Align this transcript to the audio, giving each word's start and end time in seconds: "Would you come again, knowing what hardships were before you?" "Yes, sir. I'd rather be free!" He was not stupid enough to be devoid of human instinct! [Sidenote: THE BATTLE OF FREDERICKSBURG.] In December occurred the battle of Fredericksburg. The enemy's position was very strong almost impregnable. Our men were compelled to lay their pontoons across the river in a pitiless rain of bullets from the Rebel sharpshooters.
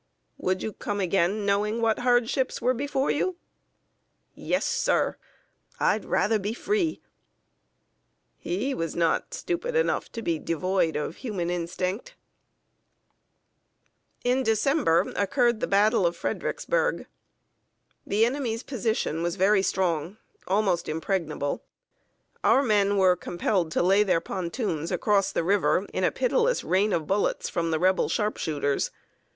"Would 0.39 0.63
you 0.63 0.73
come 0.73 0.99
again, 0.99 1.45
knowing 1.45 1.79
what 1.79 1.99
hardships 1.99 2.59
were 2.59 2.73
before 2.73 3.11
you?" 3.11 3.35
"Yes, 4.33 4.65
sir. 4.65 5.15
I'd 5.79 6.05
rather 6.05 6.39
be 6.39 6.55
free!" 6.55 7.01
He 8.39 8.73
was 8.73 8.95
not 8.95 9.35
stupid 9.35 9.75
enough 9.75 10.11
to 10.13 10.23
be 10.23 10.39
devoid 10.39 10.95
of 10.95 11.17
human 11.17 11.51
instinct! 11.51 12.15
[Sidenote: 14.23 14.23
THE 14.23 14.23
BATTLE 14.23 14.39
OF 14.39 14.39
FREDERICKSBURG.] 14.39 14.39
In 14.39 14.43
December 15.11 15.21
occurred 15.21 15.59
the 15.59 15.67
battle 15.67 16.07
of 16.07 16.17
Fredericksburg. 16.17 17.05
The 18.07 18.25
enemy's 18.25 18.63
position 18.63 19.21
was 19.21 19.35
very 19.35 19.61
strong 19.61 20.17
almost 20.47 20.89
impregnable. 20.89 21.61
Our 22.43 22.63
men 22.63 22.97
were 22.97 23.15
compelled 23.15 23.71
to 23.73 23.83
lay 23.83 24.01
their 24.01 24.19
pontoons 24.19 24.91
across 24.91 25.31
the 25.31 25.43
river 25.43 25.85
in 25.93 26.03
a 26.03 26.09
pitiless 26.11 26.63
rain 26.63 26.91
of 26.91 27.05
bullets 27.05 27.49
from 27.49 27.69
the 27.69 27.77
Rebel 27.77 28.09
sharpshooters. 28.09 28.89